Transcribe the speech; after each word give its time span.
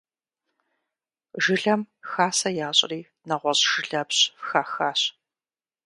Жылэм 1.43 1.81
хасэ 2.09 2.49
ящӀри 2.67 3.01
нэгъуэщӀ 3.27 3.65
жылэпщ 3.71 4.19
хахащ. 4.47 5.01